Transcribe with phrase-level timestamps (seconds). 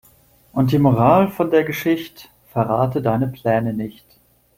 [0.51, 4.03] Und die Moral von der Geschicht': Verrate deine Pläne nicht.